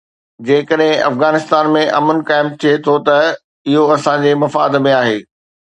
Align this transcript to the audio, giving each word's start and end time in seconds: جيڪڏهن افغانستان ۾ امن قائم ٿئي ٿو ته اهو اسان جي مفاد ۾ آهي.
جيڪڏهن 0.45 1.03
افغانستان 1.09 1.69
۾ 1.77 1.83
امن 1.99 2.23
قائم 2.31 2.49
ٿئي 2.65 2.75
ٿو 2.89 2.95
ته 3.07 3.17
اهو 3.31 3.83
اسان 3.99 4.17
جي 4.27 4.33
مفاد 4.47 4.81
۾ 4.89 5.01
آهي. 5.03 5.17